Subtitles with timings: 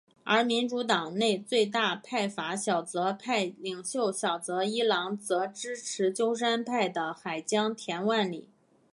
[0.23, 8.49] 而民主党内最大派阀小泽派领袖小泽一郎则支持鸠山派的海江田万里。